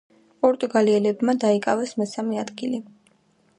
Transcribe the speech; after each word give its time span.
პორტუგალიელებმა 0.45 1.35
დაიკავეს 1.45 1.95
მესამე 2.01 2.43
ადგილი. 2.47 2.83